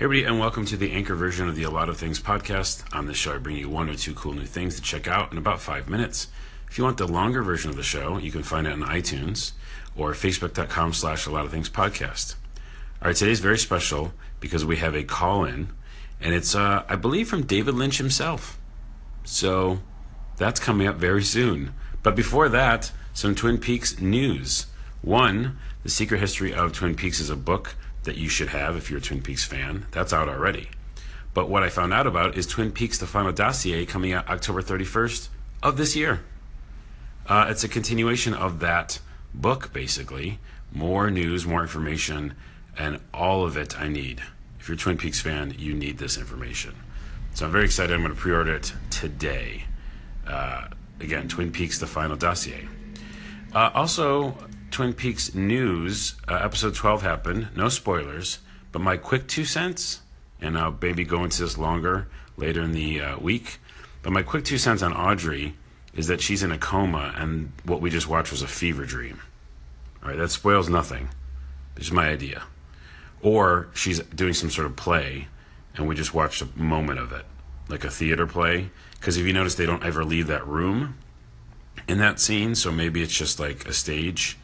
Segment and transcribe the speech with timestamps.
[0.00, 2.84] Hey, everybody, and welcome to the anchor version of the A Lot of Things podcast.
[2.96, 5.30] On this show, I bring you one or two cool new things to check out
[5.30, 6.28] in about five minutes.
[6.70, 9.52] If you want the longer version of the show, you can find it on iTunes
[9.94, 12.36] or facebook.com slash A Lot of Things podcast.
[13.02, 15.68] All right, today's very special because we have a call in,
[16.18, 18.58] and it's, uh, I believe, from David Lynch himself.
[19.24, 19.80] So
[20.38, 21.74] that's coming up very soon.
[22.02, 24.64] But before that, some Twin Peaks news.
[25.02, 27.74] One, The Secret History of Twin Peaks is a book
[28.04, 29.86] that you should have if you're a Twin Peaks fan.
[29.92, 30.68] That's out already.
[31.32, 34.62] But what I found out about is Twin Peaks The Final Dossier coming out October
[34.62, 35.28] 31st
[35.62, 36.20] of this year.
[37.26, 38.98] Uh, it's a continuation of that
[39.32, 40.38] book, basically.
[40.72, 42.34] More news, more information,
[42.76, 44.22] and all of it I need.
[44.58, 46.74] If you're a Twin Peaks fan, you need this information.
[47.34, 47.94] So I'm very excited.
[47.94, 49.64] I'm going to pre order it today.
[50.26, 52.66] Uh, again, Twin Peaks The Final Dossier.
[53.54, 54.36] Uh, also,
[54.70, 56.14] Twin Peaks news.
[56.28, 57.48] Uh, episode 12 happened.
[57.56, 58.38] No spoilers,
[58.72, 60.00] but my quick two cents,
[60.40, 63.58] and I'll maybe go into this longer later in the uh, week.
[64.02, 65.54] But my quick two cents on Audrey
[65.94, 69.20] is that she's in a coma, and what we just watched was a fever dream.
[70.02, 71.08] All right, that spoils nothing.
[71.76, 72.44] It's my idea.
[73.22, 75.26] Or she's doing some sort of play,
[75.74, 77.26] and we just watched a moment of it,
[77.68, 78.70] like a theater play.
[78.92, 80.96] Because if you notice, they don't ever leave that room
[81.88, 84.38] in that scene, so maybe it's just like a stage.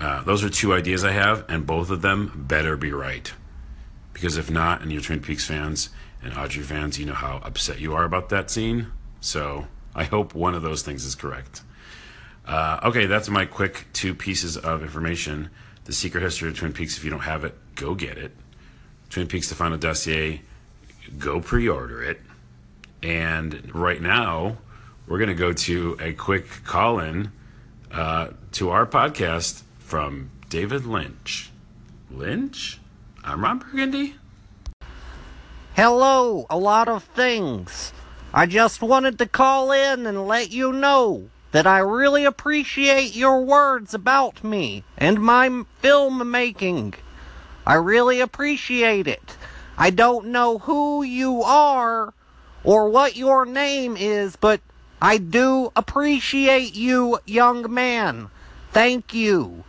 [0.00, 3.30] Uh, those are two ideas I have, and both of them better be right.
[4.14, 5.90] Because if not, and you're Twin Peaks fans
[6.22, 8.86] and Audrey fans, you know how upset you are about that scene.
[9.20, 11.62] So I hope one of those things is correct.
[12.46, 15.50] Uh, okay, that's my quick two pieces of information.
[15.84, 18.32] The Secret History of Twin Peaks, if you don't have it, go get it.
[19.10, 20.40] Twin Peaks The Final Dossier,
[21.18, 22.20] go pre order it.
[23.02, 24.56] And right now,
[25.06, 27.32] we're going to go to a quick call in
[27.90, 31.50] uh, to our podcast from David Lynch.
[32.12, 32.78] Lynch?
[33.24, 34.14] I'm Ron Burgundy.
[35.74, 37.92] Hello, a lot of things.
[38.32, 43.44] I just wanted to call in and let you know that I really appreciate your
[43.44, 46.94] words about me and my film making.
[47.66, 49.36] I really appreciate it.
[49.76, 52.14] I don't know who you are
[52.62, 54.60] or what your name is, but
[55.02, 58.30] I do appreciate you, young man.
[58.70, 59.64] Thank you.